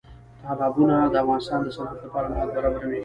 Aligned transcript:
تالابونه 0.43 0.95
د 1.13 1.15
افغانستان 1.23 1.59
د 1.63 1.67
صنعت 1.75 1.97
لپاره 2.05 2.25
مواد 2.31 2.49
برابروي. 2.55 2.99